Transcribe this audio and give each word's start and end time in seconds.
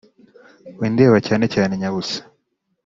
windeba 0.79 1.17
cyane 1.27 1.45
cyane 1.53 1.73
nyabusa 1.79 2.19